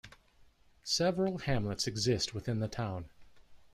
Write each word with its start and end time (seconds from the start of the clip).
Several 0.81 1.37
hamlets 1.37 1.85
exist 1.85 2.33
within 2.33 2.57
the 2.59 2.67
town. 2.67 3.05